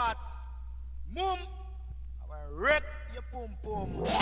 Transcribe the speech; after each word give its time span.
fat. 0.00 0.16
Mum, 1.14 1.38
I 2.22 2.48
will 2.48 2.56
wreck 2.56 2.84
your 3.12 3.22
pum 3.32 3.50
pum. 3.62 4.19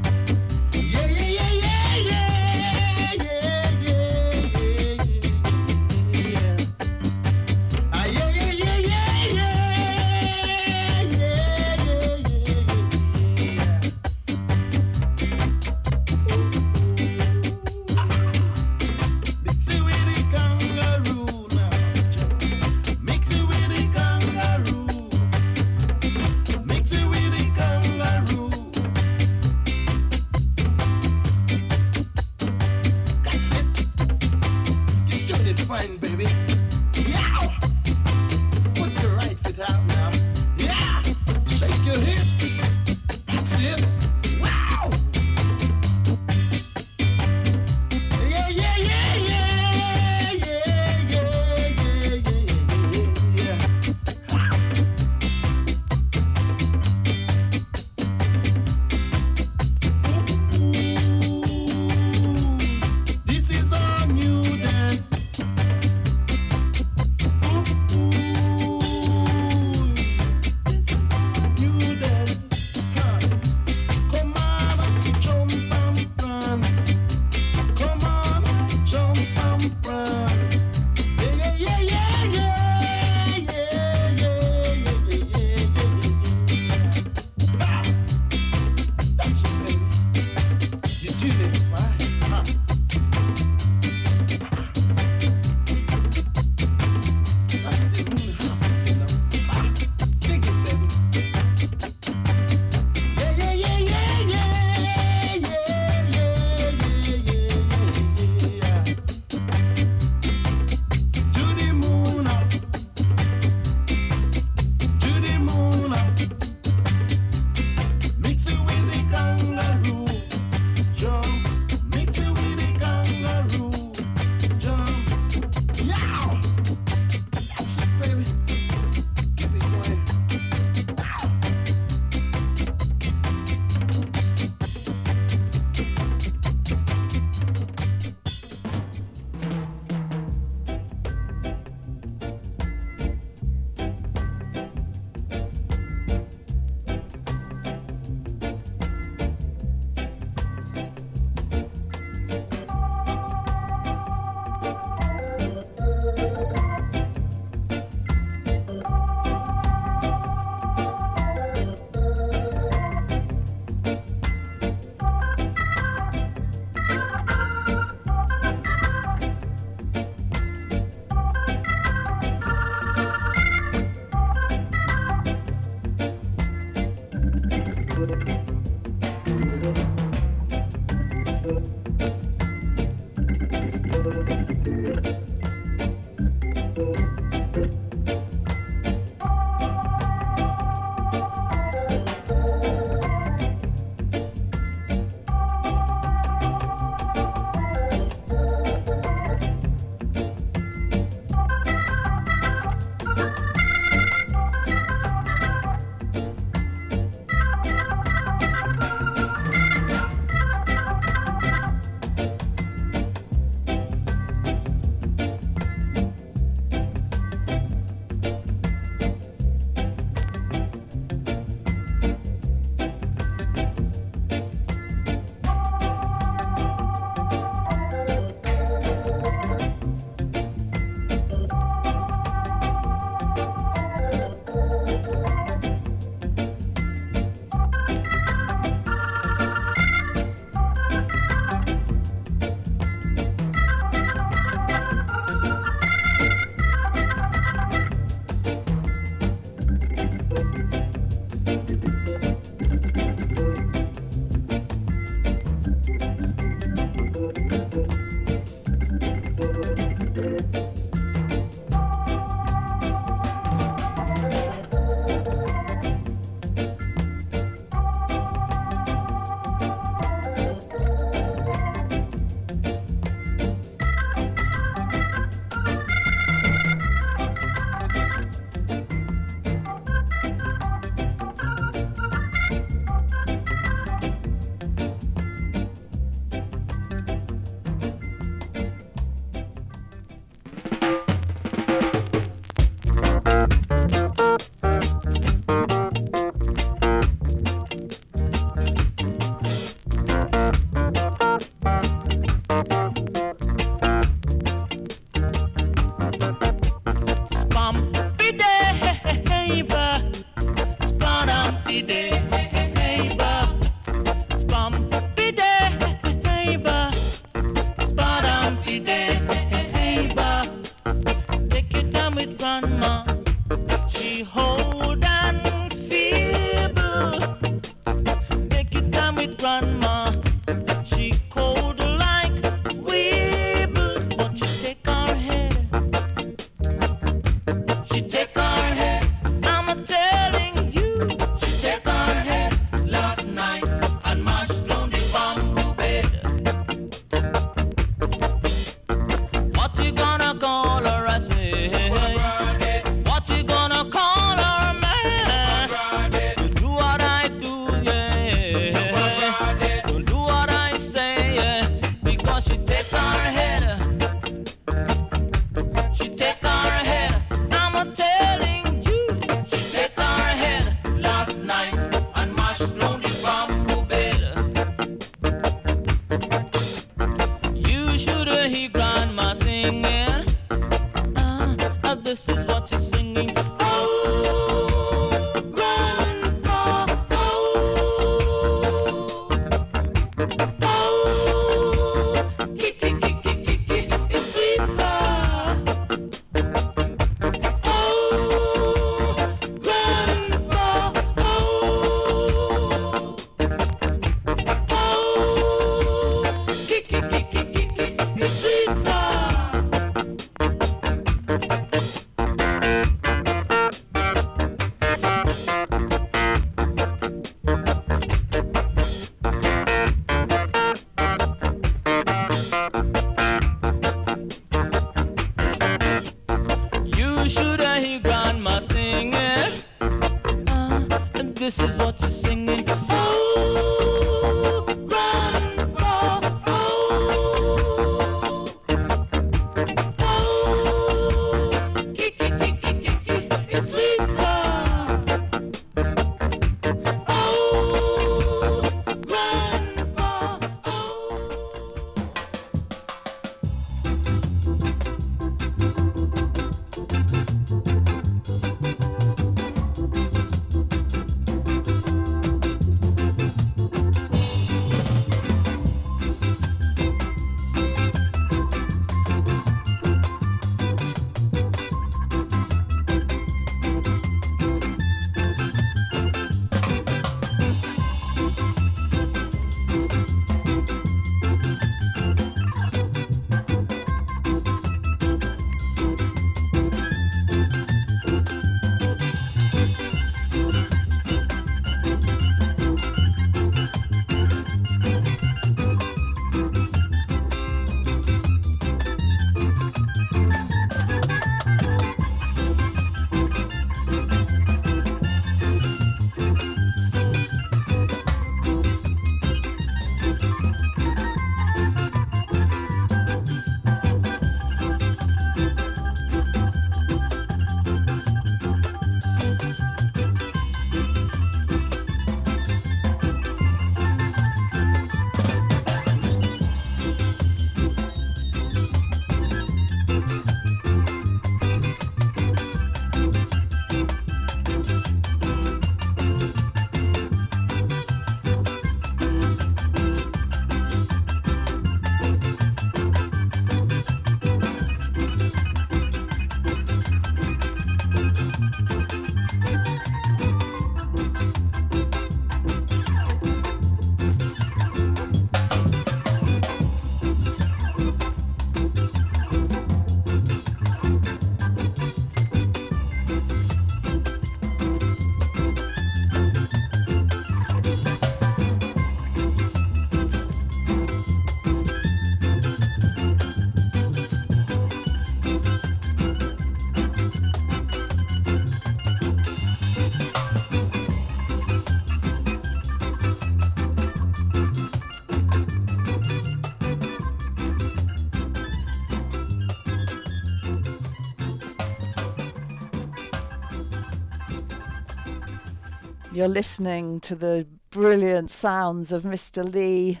You're 596.20 596.28
listening 596.28 597.00
to 597.00 597.14
the 597.14 597.46
brilliant 597.70 598.30
sounds 598.30 598.92
of 598.92 599.04
Mr. 599.04 599.42
Lee. 599.42 600.00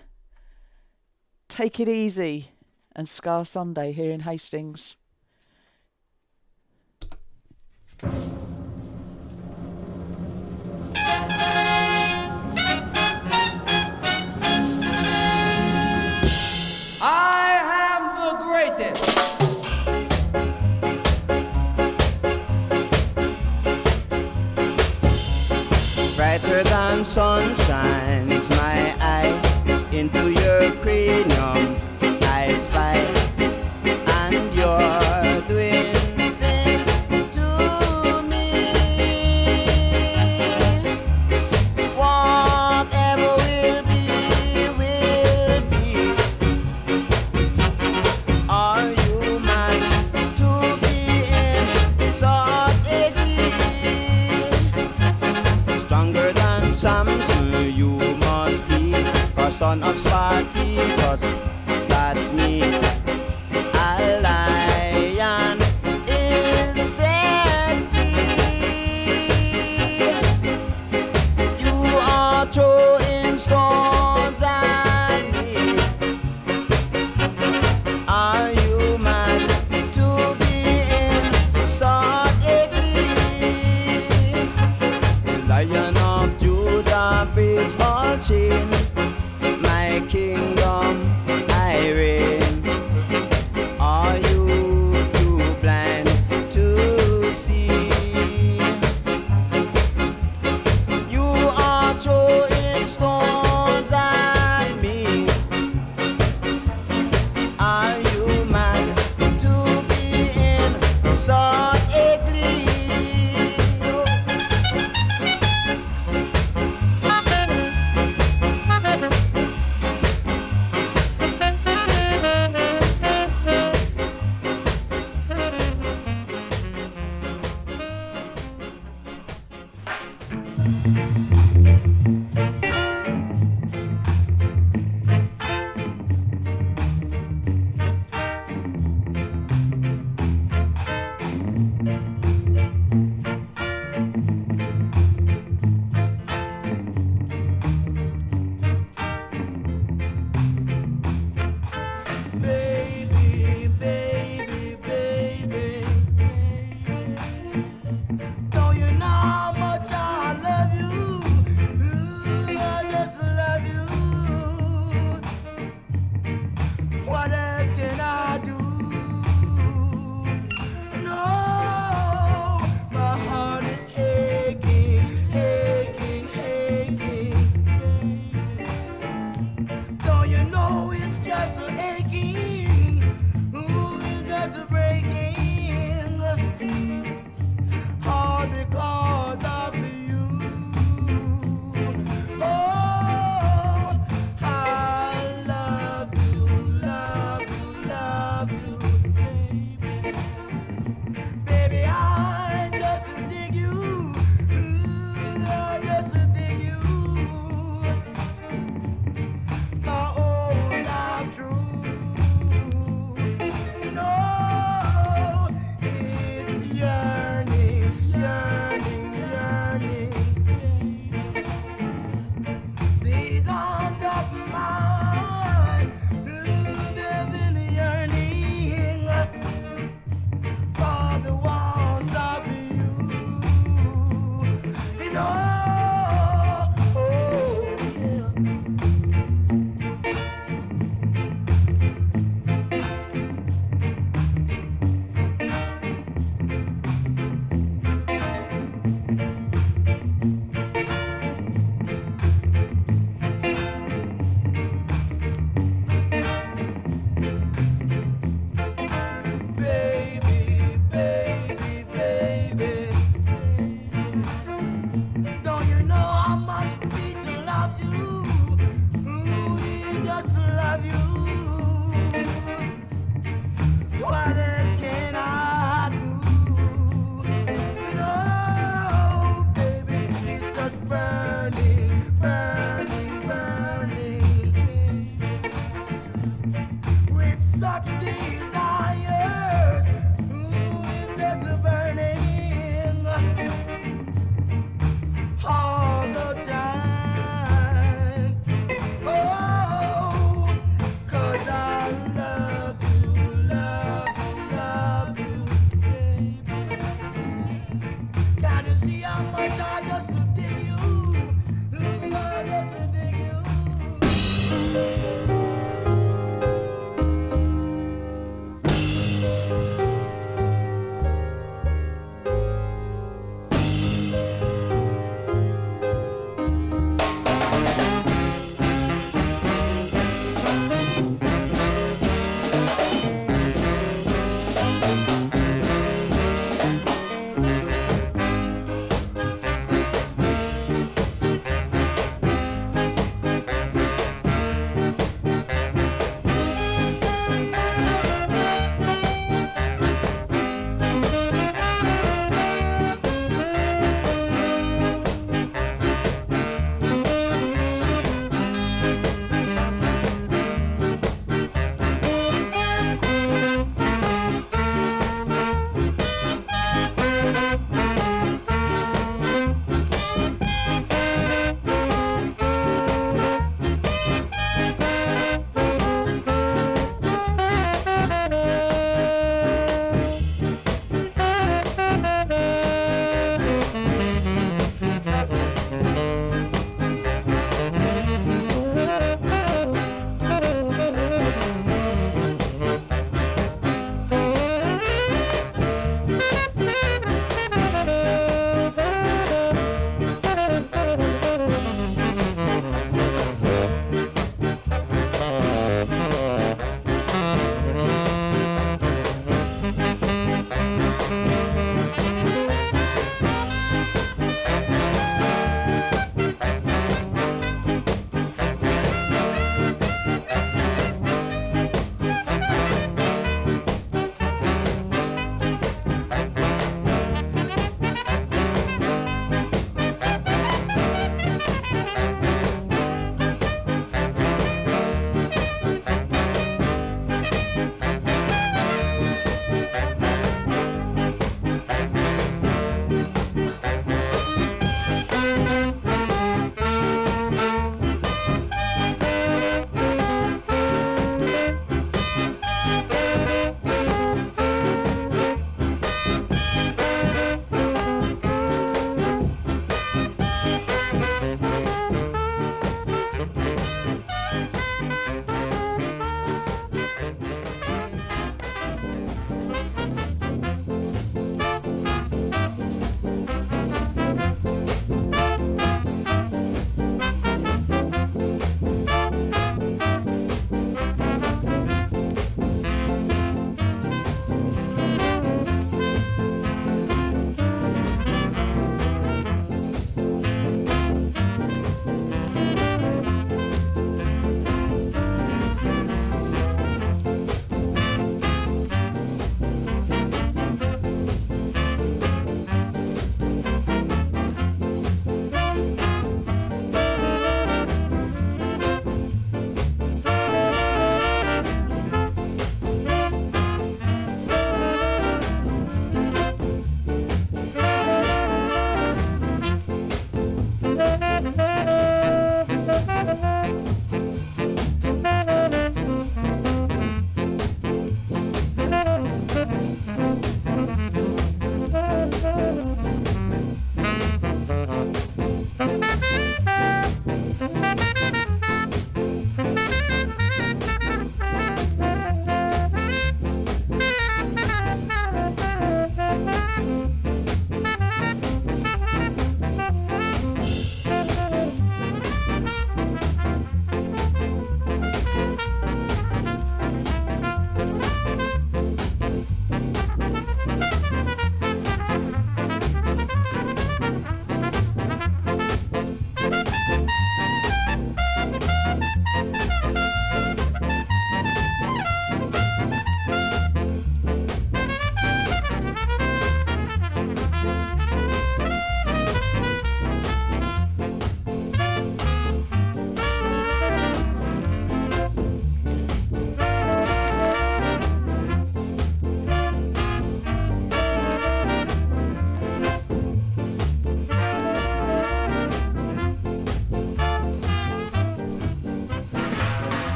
Take 1.48 1.80
it 1.80 1.88
easy 1.88 2.50
and 2.94 3.08
Ska 3.08 3.46
Sunday 3.46 3.92
here 3.92 4.10
in 4.10 4.20
Hastings. 4.20 4.98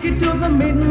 Take 0.00 0.12
you 0.12 0.18
to 0.20 0.38
the 0.38 0.48
midnight 0.48 0.87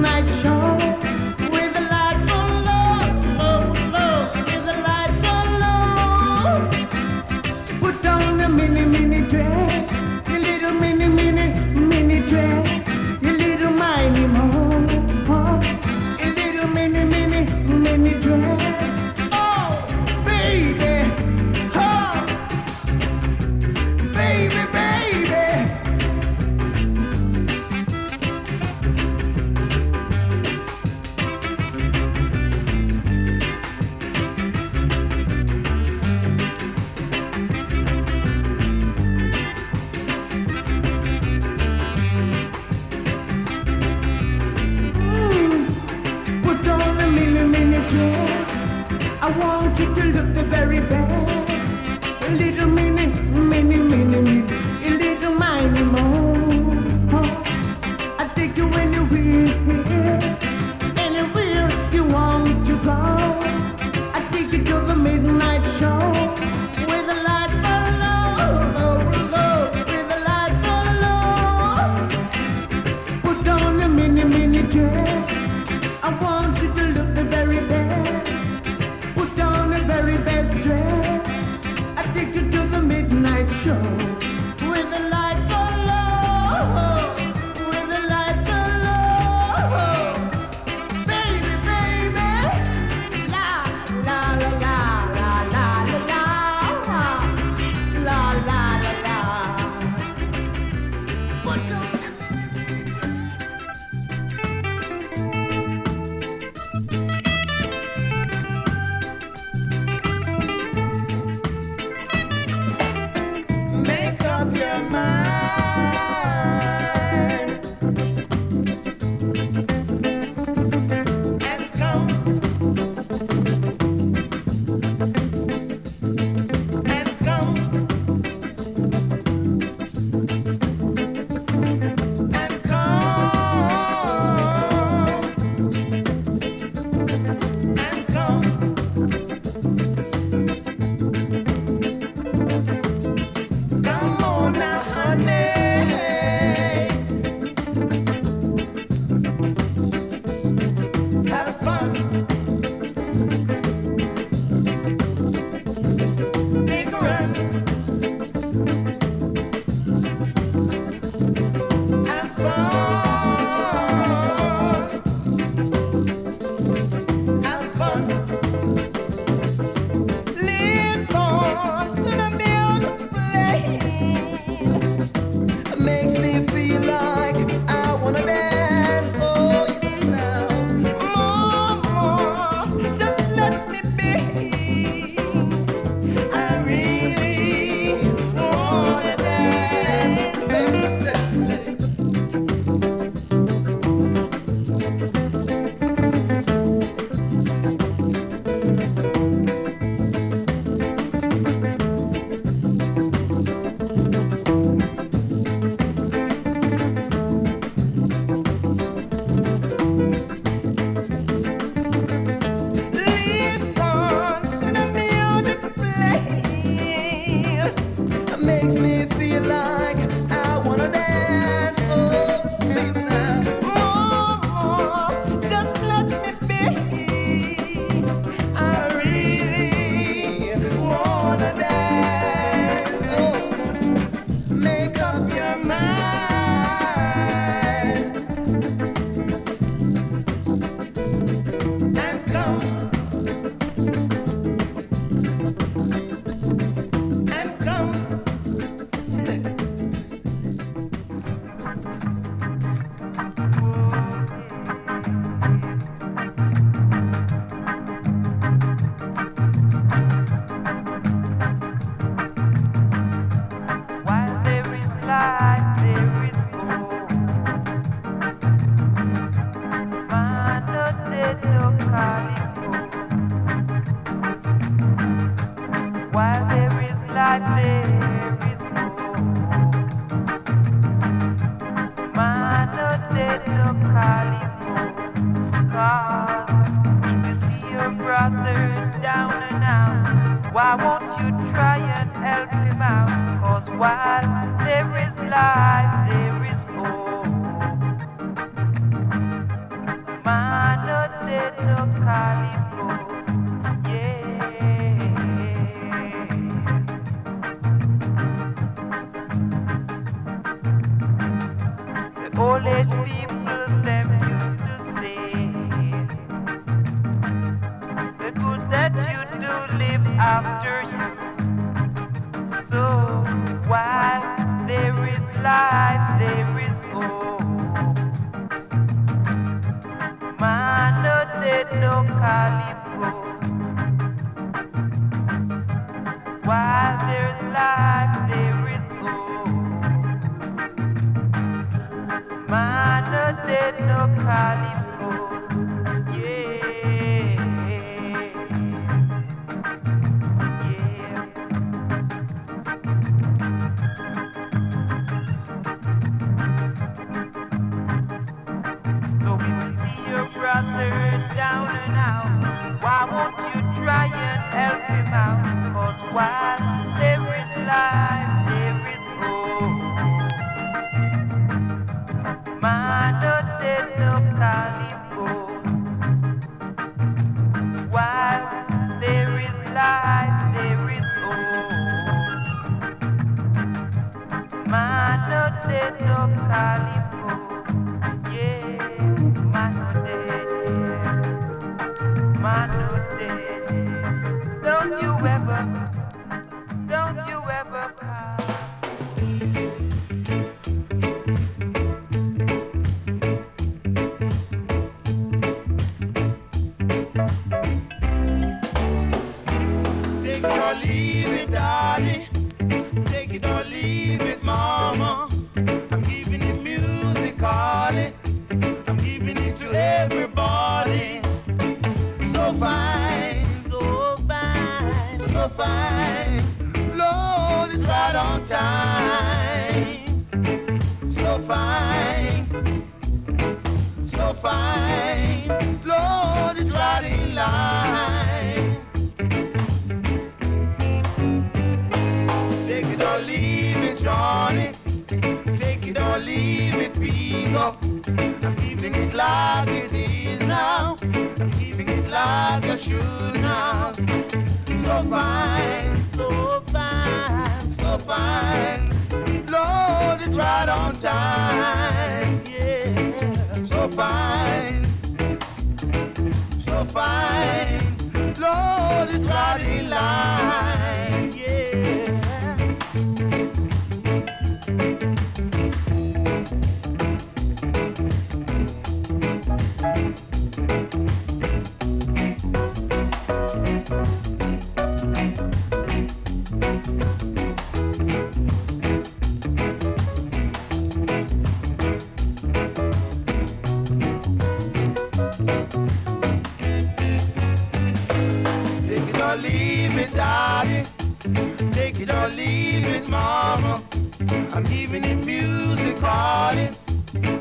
I'm 504.53 504.63
giving 504.63 505.03
it 505.03 505.25
music 505.25 505.97
calling. 505.97 506.75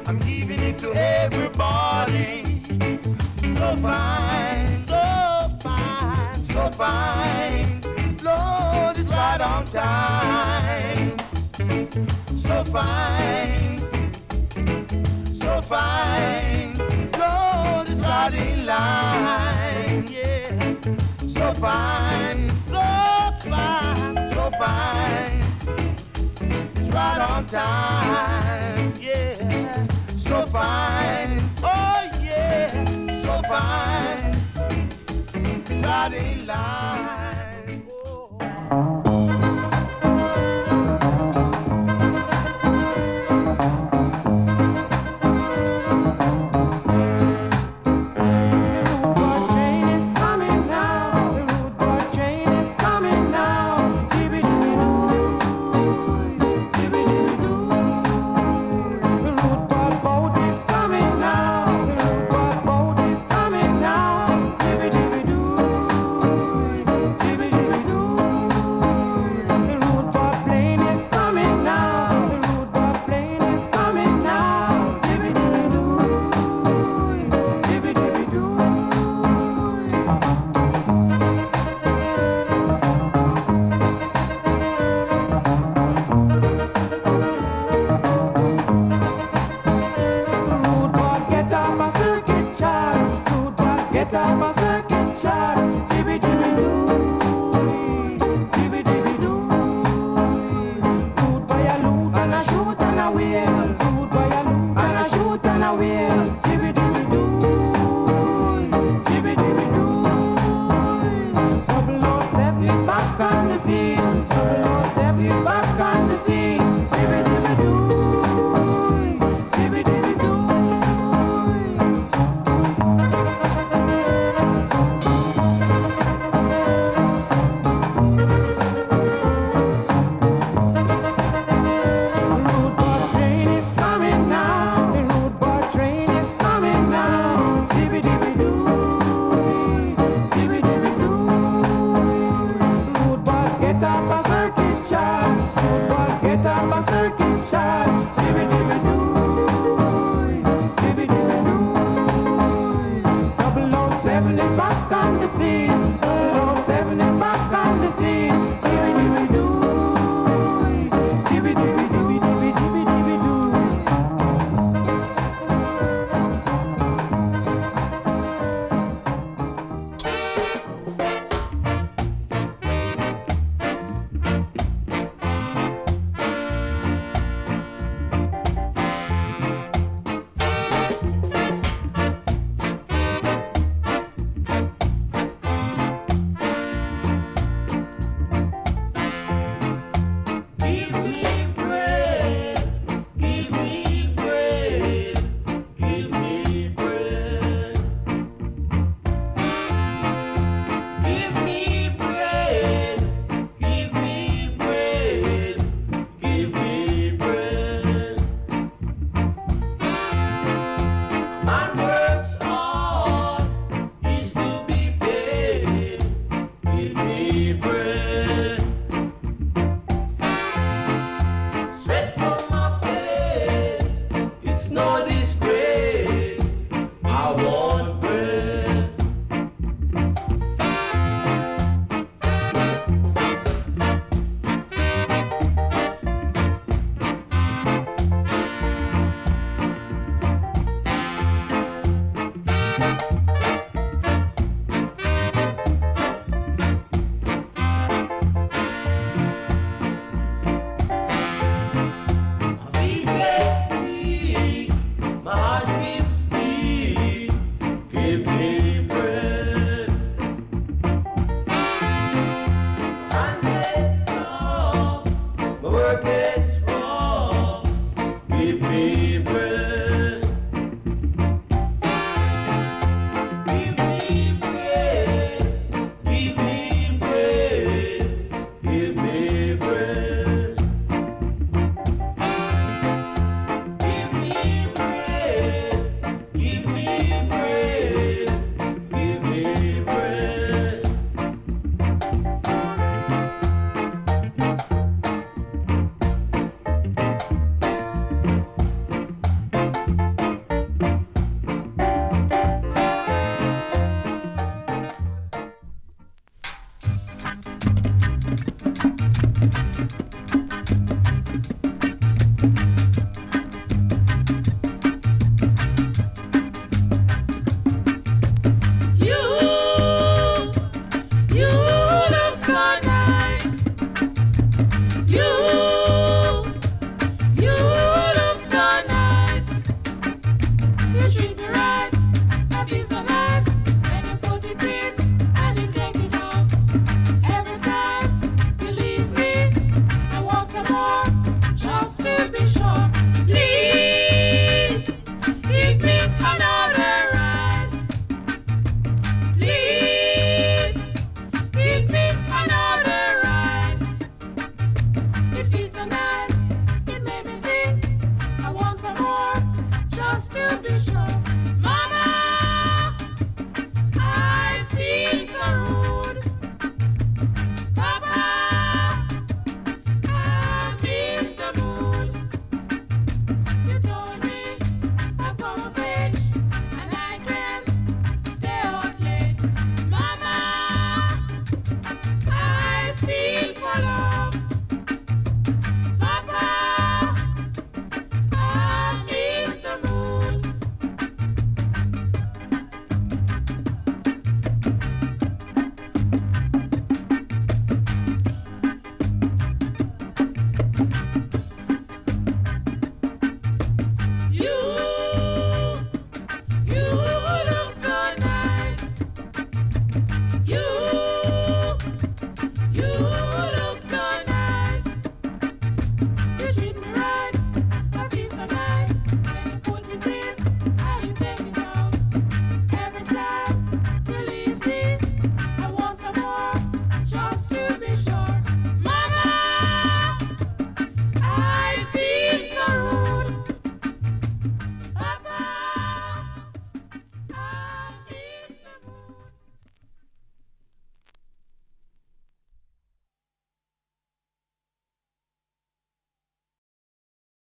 I'm 0.06 0.18
giving 0.20 0.60
it 0.60 0.78
to 0.80 0.92
everybody. 0.94 2.62
So 3.56 3.76
fine, 3.76 4.86
so 4.86 5.58
fine, 5.60 6.46
so 6.46 6.70
fine. 6.70 7.80
Lord, 8.22 8.98
it's 8.98 9.10
right 9.10 9.40
on 9.40 9.64
time. 9.66 11.18
So 12.38 12.64
fine, 12.64 13.78
so 15.34 15.60
fine. 15.62 16.74
Lord, 17.18 17.88
it's 17.88 18.02
right 18.02 18.34
in 18.34 18.66
line. 18.66 20.06
Yeah. 20.06 20.74
So 21.28 21.54
fine, 21.54 22.50
so 22.68 23.50
fine, 23.50 24.30
so 24.34 24.50
fine 24.58 25.45
right 26.97 27.20
on 27.20 27.47
time. 27.47 28.94
Yeah, 28.98 29.86
so 30.16 30.47
fine. 30.47 31.39
Oh 31.62 32.09
yeah, 32.23 32.68
so 33.23 33.43
fine. 33.52 34.32
Dotted 35.82 36.47
line. 36.47 37.86
Oh. 38.70 39.05